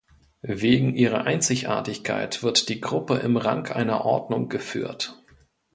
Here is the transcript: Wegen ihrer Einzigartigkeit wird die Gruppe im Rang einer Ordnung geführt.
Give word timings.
Wegen 0.41 0.95
ihrer 0.95 1.25
Einzigartigkeit 1.25 2.41
wird 2.41 2.69
die 2.69 2.81
Gruppe 2.81 3.17
im 3.19 3.37
Rang 3.37 3.67
einer 3.67 4.03
Ordnung 4.03 4.49
geführt. 4.49 5.21